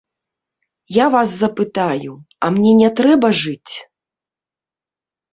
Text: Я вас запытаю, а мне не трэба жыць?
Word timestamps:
Я 0.95 1.05
вас 1.15 1.29
запытаю, 1.41 2.13
а 2.43 2.49
мне 2.55 2.71
не 2.81 2.87
трэба 3.01 3.27
жыць? 3.41 3.73